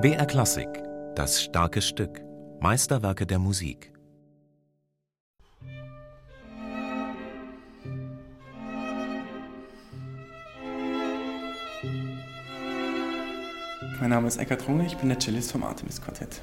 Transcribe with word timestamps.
BR 0.00 0.26
Klassik, 0.26 0.66
das 1.14 1.40
starke 1.40 1.80
Stück, 1.80 2.20
Meisterwerke 2.58 3.26
der 3.26 3.38
Musik. 3.38 3.92
Mein 14.00 14.10
Name 14.10 14.26
ist 14.26 14.38
Eckhard 14.38 14.66
Runge, 14.66 14.86
ich 14.86 14.96
bin 14.96 15.10
der 15.10 15.20
Cellist 15.20 15.52
vom 15.52 15.62
Artemis 15.62 16.02
Quartett. 16.02 16.42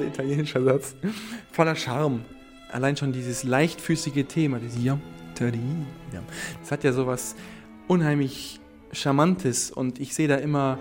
Der 0.00 0.08
italienische 0.08 0.64
Satz, 0.64 0.94
voller 1.52 1.76
Charme. 1.76 2.24
Allein 2.72 2.96
schon 2.96 3.12
dieses 3.12 3.44
leichtfüßige 3.44 4.24
Thema, 4.26 4.58
dieses 4.58 4.82
Ja, 4.82 4.98
das 6.60 6.72
hat 6.72 6.84
ja 6.84 6.94
sowas 6.94 7.34
unheimlich 7.86 8.60
Charmantes 8.92 9.70
und 9.70 10.00
ich 10.00 10.14
sehe 10.14 10.26
da 10.26 10.36
immer 10.36 10.78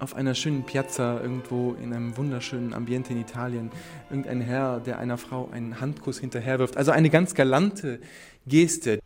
auf 0.00 0.16
einer 0.16 0.34
schönen 0.34 0.64
Piazza 0.64 1.20
irgendwo 1.20 1.76
in 1.80 1.92
einem 1.92 2.16
wunderschönen 2.16 2.74
Ambiente 2.74 3.12
in 3.12 3.20
Italien 3.20 3.70
irgendein 4.10 4.40
Herr, 4.40 4.80
der 4.80 4.98
einer 4.98 5.16
Frau 5.16 5.48
einen 5.52 5.80
Handkuss 5.80 6.18
hinterherwirft. 6.18 6.76
Also 6.76 6.90
eine 6.90 7.08
ganz 7.08 7.34
galante 7.34 8.00
Geste. 8.48 8.98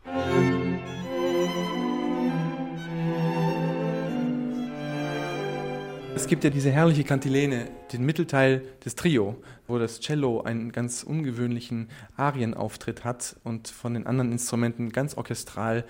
Es 6.21 6.27
gibt 6.27 6.43
ja 6.43 6.51
diese 6.51 6.69
herrliche 6.69 7.03
Kantilene, 7.03 7.71
den 7.91 8.05
Mittelteil 8.05 8.61
des 8.85 8.93
Trio, 8.93 9.37
wo 9.67 9.79
das 9.79 9.99
Cello 10.01 10.41
einen 10.41 10.71
ganz 10.71 11.01
ungewöhnlichen 11.01 11.89
Arienauftritt 12.15 13.03
hat 13.03 13.37
und 13.43 13.69
von 13.69 13.95
den 13.95 14.05
anderen 14.05 14.31
Instrumenten 14.31 14.91
ganz 14.91 15.17
orchestral 15.17 15.83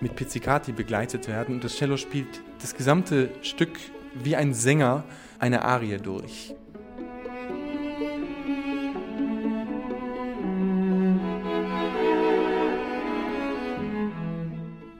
mit 0.00 0.16
Pizzicati 0.16 0.72
begleitet 0.72 1.28
werden. 1.28 1.54
Und 1.54 1.62
das 1.62 1.76
Cello 1.76 1.96
spielt 1.96 2.26
das 2.60 2.74
gesamte 2.74 3.30
Stück 3.42 3.78
wie 4.24 4.34
ein 4.34 4.54
Sänger 4.54 5.04
eine 5.38 5.64
Arie 5.64 5.98
durch. 5.98 6.56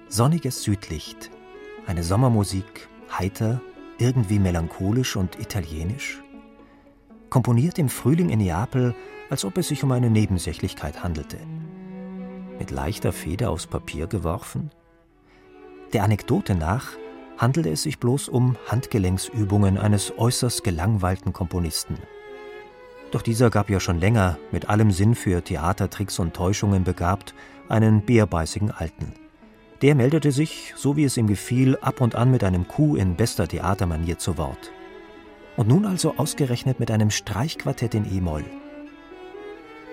Sonniges 0.08 0.62
Südlicht, 0.62 1.28
eine 1.88 2.04
Sommermusik, 2.04 2.88
heiter, 3.10 3.60
irgendwie 3.98 4.38
melancholisch 4.38 5.16
und 5.16 5.38
italienisch? 5.38 6.22
Komponiert 7.30 7.78
im 7.78 7.88
Frühling 7.88 8.30
in 8.30 8.38
Neapel, 8.38 8.94
als 9.28 9.44
ob 9.44 9.58
es 9.58 9.68
sich 9.68 9.84
um 9.84 9.92
eine 9.92 10.08
Nebensächlichkeit 10.08 11.02
handelte. 11.02 11.38
Mit 12.58 12.70
leichter 12.70 13.12
Feder 13.12 13.50
aufs 13.50 13.66
Papier 13.66 14.06
geworfen? 14.06 14.70
Der 15.92 16.04
Anekdote 16.04 16.54
nach 16.54 16.92
handelte 17.36 17.70
es 17.70 17.82
sich 17.82 17.98
bloß 17.98 18.28
um 18.28 18.56
Handgelenksübungen 18.66 19.78
eines 19.78 20.12
äußerst 20.16 20.64
gelangweilten 20.64 21.32
Komponisten. 21.32 21.98
Doch 23.10 23.22
dieser 23.22 23.50
gab 23.50 23.70
ja 23.70 23.80
schon 23.80 24.00
länger, 24.00 24.38
mit 24.52 24.68
allem 24.68 24.90
Sinn 24.90 25.14
für 25.14 25.42
Theatertricks 25.42 26.18
und 26.18 26.34
Täuschungen 26.34 26.84
begabt, 26.84 27.34
einen 27.68 28.02
bärbeißigen 28.02 28.70
Alten. 28.70 29.12
Der 29.82 29.94
meldete 29.94 30.32
sich, 30.32 30.74
so 30.76 30.96
wie 30.96 31.04
es 31.04 31.16
ihm 31.16 31.28
gefiel, 31.28 31.76
ab 31.76 32.00
und 32.00 32.16
an 32.16 32.30
mit 32.30 32.42
einem 32.42 32.66
Coup 32.66 32.96
in 32.96 33.16
bester 33.16 33.46
Theatermanier 33.46 34.18
zu 34.18 34.36
Wort. 34.36 34.72
Und 35.56 35.68
nun 35.68 35.86
also 35.86 36.16
ausgerechnet 36.16 36.80
mit 36.80 36.90
einem 36.90 37.10
Streichquartett 37.10 37.94
in 37.94 38.12
E-Moll. 38.12 38.44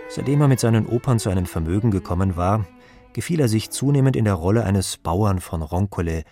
Seitdem 0.10 0.42
er 0.42 0.48
mit 0.48 0.60
seinen 0.60 0.88
Opern 0.88 1.20
zu 1.20 1.30
einem 1.30 1.46
Vermögen 1.46 1.92
gekommen 1.92 2.36
war, 2.36 2.66
gefiel 3.14 3.40
er 3.40 3.48
sich 3.48 3.70
zunehmend 3.70 4.16
in 4.16 4.26
der 4.26 4.34
Rolle 4.34 4.64
eines 4.64 4.98
Bauern 4.98 5.40
von 5.40 5.62
Roncole, 5.62 6.24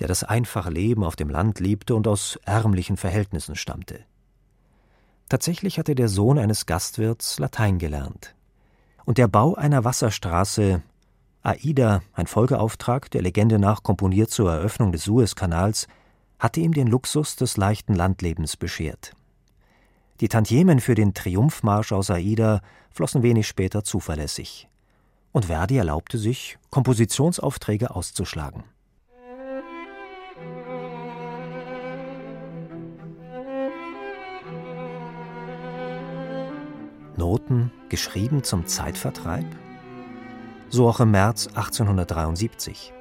der 0.00 0.08
das 0.08 0.24
einfache 0.24 0.70
Leben 0.70 1.04
auf 1.04 1.16
dem 1.16 1.30
Land 1.30 1.60
liebte 1.60 1.94
und 1.94 2.06
aus 2.06 2.38
ärmlichen 2.44 2.96
Verhältnissen 2.96 3.56
stammte. 3.56 4.00
Tatsächlich 5.28 5.78
hatte 5.78 5.94
der 5.94 6.08
Sohn 6.08 6.38
eines 6.38 6.66
Gastwirts 6.66 7.38
Latein 7.38 7.78
gelernt. 7.78 8.34
Und 9.04 9.18
der 9.18 9.28
Bau 9.28 9.54
einer 9.54 9.84
Wasserstraße, 9.84 10.82
Aida, 11.42 12.02
ein 12.12 12.26
Folgeauftrag, 12.26 13.10
der 13.10 13.22
Legende 13.22 13.58
nach 13.58 13.82
komponiert 13.82 14.30
zur 14.30 14.52
Eröffnung 14.52 14.92
des 14.92 15.04
Suezkanals, 15.04 15.86
hatte 16.38 16.60
ihm 16.60 16.72
den 16.72 16.88
Luxus 16.88 17.36
des 17.36 17.56
leichten 17.56 17.94
Landlebens 17.94 18.56
beschert. 18.56 19.12
Die 20.20 20.28
Tantiemen 20.28 20.80
für 20.80 20.94
den 20.94 21.14
Triumphmarsch 21.14 21.92
aus 21.92 22.10
Aida 22.10 22.60
flossen 22.90 23.22
wenig 23.22 23.46
später 23.46 23.84
zuverlässig. 23.84 24.68
Und 25.30 25.44
Verdi 25.44 25.76
erlaubte 25.76 26.18
sich, 26.18 26.58
Kompositionsaufträge 26.70 27.94
auszuschlagen. 27.94 28.64
Noten, 37.16 37.70
geschrieben 37.88 38.42
zum 38.42 38.66
Zeitvertreib? 38.66 39.44
So 40.70 40.86
auch 40.86 41.00
im 41.00 41.12
März 41.12 41.46
1873. 41.46 42.92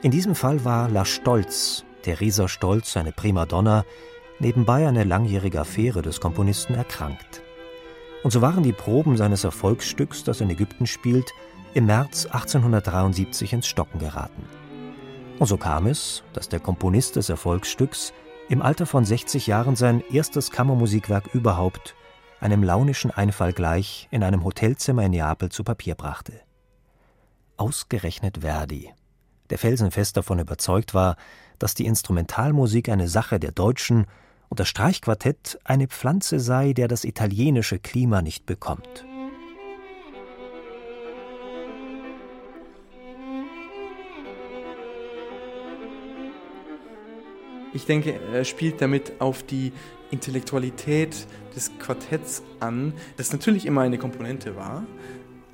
In 0.00 0.10
diesem 0.10 0.34
Fall 0.34 0.64
war 0.64 0.88
La 0.88 1.04
Stolz, 1.04 1.84
Theresa 2.02 2.48
Stolz, 2.48 2.96
eine 2.96 3.12
Primadonna, 3.12 3.84
nebenbei 4.38 4.88
eine 4.88 5.04
langjährige 5.04 5.60
Affäre 5.60 6.00
des 6.00 6.20
Komponisten 6.20 6.74
erkrankt. 6.74 7.42
Und 8.22 8.30
so 8.30 8.40
waren 8.40 8.62
die 8.62 8.72
Proben 8.72 9.18
seines 9.18 9.44
Erfolgsstücks, 9.44 10.24
das 10.24 10.40
in 10.40 10.48
Ägypten 10.48 10.86
spielt, 10.86 11.30
im 11.74 11.84
März 11.86 12.24
1873 12.24 13.52
ins 13.52 13.66
Stocken 13.66 13.98
geraten. 13.98 14.46
Und 15.38 15.46
so 15.46 15.58
kam 15.58 15.86
es, 15.86 16.22
dass 16.32 16.48
der 16.48 16.60
Komponist 16.60 17.16
des 17.16 17.28
Erfolgsstücks 17.28 18.14
im 18.48 18.62
Alter 18.62 18.86
von 18.86 19.04
60 19.04 19.46
Jahren 19.46 19.76
sein 19.76 20.02
erstes 20.10 20.50
Kammermusikwerk 20.50 21.34
überhaupt 21.34 21.94
einem 22.40 22.62
launischen 22.62 23.10
Einfall 23.10 23.52
gleich 23.52 24.08
in 24.10 24.22
einem 24.22 24.42
Hotelzimmer 24.42 25.02
in 25.02 25.10
Neapel 25.10 25.50
zu 25.50 25.64
Papier 25.64 25.94
brachte. 25.94 26.40
Ausgerechnet 27.56 28.38
Verdi, 28.38 28.90
der 29.50 29.58
felsenfest 29.58 30.16
davon 30.16 30.40
überzeugt 30.40 30.92
war, 30.92 31.16
dass 31.58 31.74
die 31.74 31.86
Instrumentalmusik 31.86 32.88
eine 32.88 33.08
Sache 33.08 33.38
der 33.38 33.52
Deutschen 33.52 34.06
und 34.48 34.60
das 34.60 34.68
Streichquartett 34.68 35.58
eine 35.64 35.86
Pflanze 35.86 36.40
sei, 36.40 36.72
der 36.72 36.88
das 36.88 37.04
italienische 37.04 37.78
Klima 37.78 38.22
nicht 38.22 38.44
bekommt. 38.46 39.04
Ich 47.72 47.86
denke, 47.86 48.20
er 48.32 48.44
spielt 48.44 48.80
damit 48.80 49.20
auf 49.20 49.42
die 49.42 49.72
Intellektualität 50.12 51.26
des 51.56 51.76
Quartetts 51.78 52.42
an, 52.60 52.94
das 53.16 53.32
natürlich 53.32 53.66
immer 53.66 53.80
eine 53.80 53.98
Komponente 53.98 54.54
war, 54.54 54.84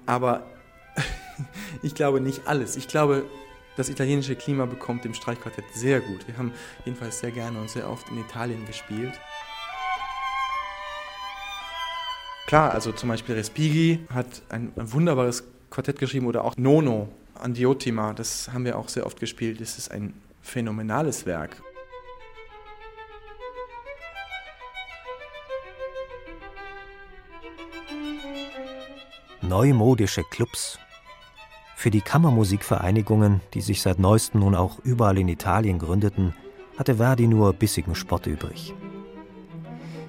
aber 0.04 0.44
ich 1.82 1.94
glaube 1.94 2.20
nicht 2.20 2.46
alles. 2.46 2.76
Ich 2.76 2.88
glaube, 2.88 3.24
das 3.76 3.88
italienische 3.88 4.36
Klima 4.36 4.66
bekommt 4.66 5.04
im 5.04 5.14
Streichquartett 5.14 5.64
sehr 5.74 6.00
gut. 6.00 6.26
Wir 6.26 6.36
haben 6.36 6.52
jedenfalls 6.84 7.20
sehr 7.20 7.30
gerne 7.30 7.60
und 7.60 7.70
sehr 7.70 7.88
oft 7.88 8.08
in 8.10 8.18
Italien 8.18 8.66
gespielt. 8.66 9.18
Klar, 12.46 12.72
also 12.72 12.92
zum 12.92 13.08
Beispiel 13.08 13.36
Respighi 13.36 14.00
hat 14.12 14.42
ein, 14.48 14.72
ein 14.76 14.92
wunderbares 14.92 15.44
Quartett 15.70 15.98
geschrieben 15.98 16.26
oder 16.26 16.44
auch 16.44 16.56
Nono, 16.56 17.08
Andiotima, 17.34 18.12
das 18.12 18.52
haben 18.52 18.64
wir 18.64 18.76
auch 18.76 18.88
sehr 18.88 19.06
oft 19.06 19.20
gespielt. 19.20 19.60
Das 19.60 19.78
ist 19.78 19.90
ein 19.90 20.14
phänomenales 20.42 21.26
Werk. 21.26 21.62
neumodische 29.50 30.22
Clubs. 30.22 30.78
Für 31.80 31.90
die 31.90 32.02
Kammermusikvereinigungen, 32.02 33.40
die 33.54 33.62
sich 33.62 33.80
seit 33.80 33.98
neuestem 33.98 34.40
nun 34.40 34.54
auch 34.54 34.80
überall 34.80 35.16
in 35.16 35.28
Italien 35.28 35.78
gründeten, 35.78 36.34
hatte 36.76 36.96
Verdi 36.96 37.26
nur 37.26 37.54
bissigen 37.54 37.94
Spott 37.94 38.26
übrig. 38.26 38.74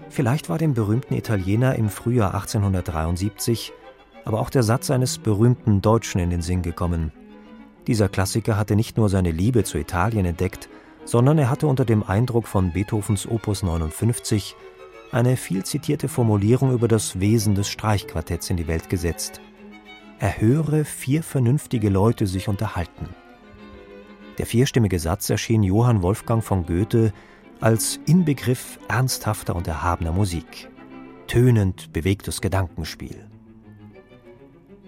Vielleicht 0.10 0.50
war 0.50 0.58
dem 0.58 0.74
berühmten 0.74 1.14
Italiener 1.14 1.76
im 1.76 1.88
Frühjahr 1.88 2.34
1873 2.34 3.72
aber 4.26 4.42
auch 4.42 4.50
der 4.50 4.64
Satz 4.64 4.92
eines 4.92 5.18
berühmten 5.18 5.82
Deutschen 5.82 6.20
in 6.20 6.30
den 6.30 6.42
Sinn 6.42 6.62
gekommen. 6.62 7.14
Dieser 7.88 8.10
Klassiker 8.10 8.58
hatte 8.58 8.76
nicht 8.76 8.98
nur 8.98 9.08
seine 9.08 9.32
Liebe 9.32 9.64
zu 9.64 9.78
Italien 9.78 10.26
entdeckt, 10.26 10.68
sondern 11.06 11.38
er 11.38 11.50
hatte 11.50 11.68
unter 11.68 11.86
dem 11.86 12.04
Eindruck 12.04 12.50
von 12.50 12.74
Beethovens 12.74 13.26
Opus 13.26 13.64
59 13.64 14.58
eine 15.14 15.38
viel 15.38 15.64
zitierte 15.64 16.10
Formulierung 16.10 16.74
über 16.74 16.90
das 16.90 17.22
Wesen 17.22 17.56
des 17.56 17.70
Streichquartetts 17.70 18.50
in 18.50 18.58
die 18.58 18.68
Welt 18.68 18.90
gesetzt. 18.90 19.40
Er 20.22 20.40
höre 20.40 20.86
vier 20.86 21.24
vernünftige 21.24 21.90
Leute 21.90 22.28
sich 22.28 22.48
unterhalten. 22.48 23.10
Der 24.38 24.46
vierstimmige 24.46 25.00
Satz 25.00 25.32
erschien 25.32 25.64
Johann 25.64 26.04
Wolfgang 26.04 26.44
von 26.44 26.68
Goethe 26.68 27.12
als 27.60 28.00
Inbegriff 28.06 28.78
ernsthafter 28.88 29.56
und 29.56 29.68
erhabener 29.68 30.12
Musik, 30.12 30.70
tönend 31.26 31.92
bewegtes 31.92 32.40
Gedankenspiel. 32.40 33.28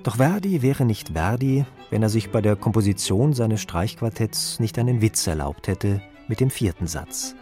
Doch 0.03 0.17
Verdi 0.17 0.61
wäre 0.61 0.85
nicht 0.85 1.13
Verdi, 1.13 1.65
wenn 1.89 2.03
er 2.03 2.09
sich 2.09 2.29
bei 2.29 2.41
der 2.41 2.55
Komposition 2.55 3.33
seines 3.33 3.61
Streichquartetts 3.61 4.59
nicht 4.59 4.77
einen 4.77 5.01
Witz 5.01 5.25
erlaubt 5.25 5.67
hätte 5.67 5.99
mit 6.27 6.41
dem 6.41 6.51
vierten 6.51 6.85
Satz, 6.85 7.33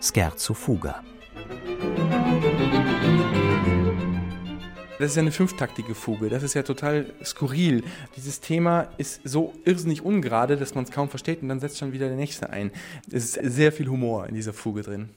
Scherzo 0.00 0.52
fuga. 0.52 1.00
Das 4.98 5.10
ist 5.10 5.16
ja 5.16 5.20
eine 5.20 5.32
fünftaktige 5.32 5.94
Fuge. 5.94 6.30
Das 6.30 6.42
ist 6.42 6.54
ja 6.54 6.62
total 6.62 7.12
skurril. 7.22 7.84
Dieses 8.16 8.40
Thema 8.40 8.88
ist 8.96 9.20
so 9.24 9.52
irrsinnig 9.66 10.02
ungerade, 10.02 10.56
dass 10.56 10.74
man 10.74 10.84
es 10.84 10.90
kaum 10.90 11.10
versteht 11.10 11.42
und 11.42 11.50
dann 11.50 11.60
setzt 11.60 11.76
schon 11.78 11.92
wieder 11.92 12.08
der 12.08 12.16
nächste 12.16 12.48
ein. 12.48 12.70
Es 13.10 13.36
ist 13.36 13.54
sehr 13.54 13.72
viel 13.72 13.88
Humor 13.88 14.26
in 14.26 14.34
dieser 14.34 14.54
Fuge 14.54 14.82
drin. 14.82 15.10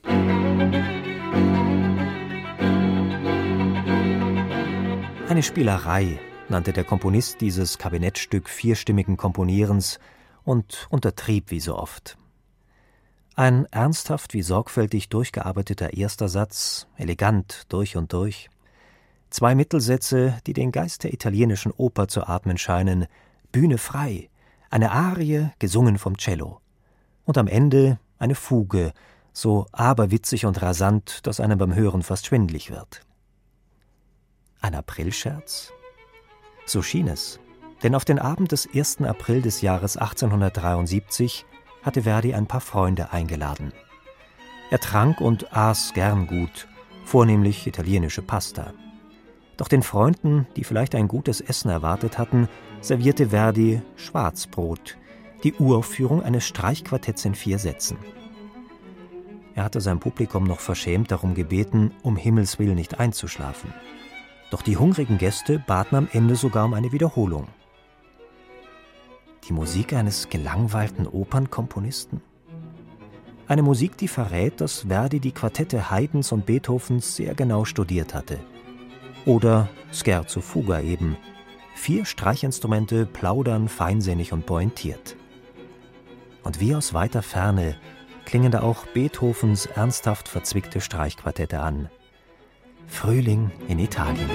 Eine 5.30 5.44
Spielerei 5.44 6.20
nannte 6.50 6.74
der 6.74 6.84
Komponist 6.84 7.40
dieses 7.40 7.78
Kabinettstück 7.78 8.50
vierstimmigen 8.50 9.16
Komponierens 9.16 10.00
und 10.44 10.88
untertrieb 10.90 11.52
wie 11.52 11.62
so 11.62 11.78
oft. 11.78 12.18
Ein 13.36 13.66
ernsthaft 13.72 14.34
wie 14.34 14.42
sorgfältig 14.42 15.08
durchgearbeiteter 15.08 15.94
erster 15.94 16.28
Satz, 16.28 16.88
elegant 16.98 17.64
durch 17.70 17.96
und 17.96 18.12
durch, 18.12 18.50
Zwei 19.30 19.54
Mittelsätze, 19.54 20.38
die 20.48 20.54
den 20.54 20.72
Geist 20.72 21.04
der 21.04 21.14
italienischen 21.14 21.72
Oper 21.72 22.08
zu 22.08 22.28
atmen 22.28 22.58
scheinen, 22.58 23.06
Bühne 23.52 23.78
frei, 23.78 24.30
eine 24.70 24.92
Arie, 24.92 25.50
gesungen 25.60 25.98
vom 25.98 26.18
Cello. 26.18 26.62
Und 27.26 27.38
am 27.38 27.48
Ende 27.48 28.00
eine 28.18 28.36
Fuge, 28.36 28.92
so 29.32 29.68
aberwitzig 29.72 30.46
und 30.46 30.62
rasant, 30.62 31.26
dass 31.28 31.40
einem 31.40 31.60
beim 31.60 31.76
Hören 31.76 32.02
fast 32.02 32.26
schwindlig 32.26 32.72
wird. 32.72 33.02
Ein 34.62 34.76
Aprilscherz? 34.76 35.72
So 36.66 36.82
schien 36.82 37.08
es, 37.08 37.40
denn 37.84 37.96
auf 37.96 38.06
den 38.06 38.20
Abend 38.20 38.52
des 38.52 38.68
1. 38.74 39.02
April 39.02 39.42
des 39.42 39.62
Jahres 39.62 39.96
1873 39.96 41.46
hatte 41.84 42.04
Verdi 42.04 42.34
ein 42.34 42.48
paar 42.48 42.62
Freunde 42.62 43.14
eingeladen. 43.14 43.74
Er 44.72 44.80
trank 44.80 45.22
und 45.22 45.54
aß 45.56 45.94
gern 45.94 46.28
gut, 46.28 46.68
vornehmlich 47.06 47.66
italienische 47.66 48.22
Pasta. 48.22 48.74
Doch 49.60 49.68
den 49.68 49.84
Freunden, 49.84 50.48
die 50.56 50.64
vielleicht 50.64 50.96
ein 50.96 51.10
gutes 51.10 51.42
Essen 51.42 51.70
erwartet 51.70 52.18
hatten, 52.18 52.48
servierte 52.80 53.32
Verdi 53.32 53.82
Schwarzbrot, 53.98 54.98
die 55.44 55.54
Uraufführung 55.54 56.24
eines 56.24 56.48
Streichquartetts 56.48 57.26
in 57.26 57.36
vier 57.36 57.60
Sätzen. 57.60 57.98
Er 59.56 59.66
hatte 59.66 59.82
sein 59.82 60.00
Publikum 60.00 60.46
noch 60.46 60.62
verschämt 60.62 61.12
darum 61.12 61.34
gebeten, 61.34 61.92
um 62.04 62.16
Himmels 62.16 62.58
Willen 62.58 62.76
nicht 62.76 63.02
einzuschlafen. 63.02 63.74
Doch 64.50 64.62
die 64.62 64.78
hungrigen 64.78 65.18
Gäste 65.18 65.62
baten 65.68 65.98
am 65.98 66.08
Ende 66.14 66.38
sogar 66.38 66.64
um 66.64 66.74
eine 66.74 66.94
Wiederholung. 66.94 67.50
Die 69.50 69.54
Musik 69.54 69.92
eines 69.92 70.30
gelangweilten 70.30 71.06
Opernkomponisten? 71.06 72.22
Eine 73.46 73.64
Musik, 73.64 73.98
die 73.98 74.08
verrät, 74.08 74.62
dass 74.62 74.86
Verdi 74.88 75.20
die 75.20 75.34
Quartette 75.34 75.92
Haydns 75.92 76.32
und 76.32 76.46
Beethovens 76.46 77.18
sehr 77.18 77.36
genau 77.36 77.66
studiert 77.66 78.14
hatte– 78.14 78.40
oder 79.30 79.70
Scherzo 79.92 80.42
fuga 80.42 80.80
eben. 80.82 81.16
Vier 81.76 82.06
Streichinstrumente 82.06 83.06
plaudern 83.06 83.70
feinsinnig 83.70 84.34
und 84.34 84.48
pointiert. 84.48 85.16
Und 86.44 86.60
wie 86.60 86.74
aus 86.74 86.96
weiter 86.96 87.22
Ferne 87.22 87.76
klingen 88.26 88.52
da 88.52 88.62
auch 88.62 88.88
Beethovens 88.88 89.68
ernsthaft 89.68 90.28
verzwickte 90.28 90.82
Streichquartette 90.82 91.60
an. 91.60 91.90
Frühling 92.88 93.52
in 93.68 93.78
Italien. 93.78 94.30